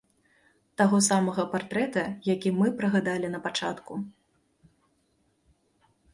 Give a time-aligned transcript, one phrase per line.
[0.81, 2.01] Таго самага партрэта,
[2.31, 4.01] які мы прыгадалі напачатку.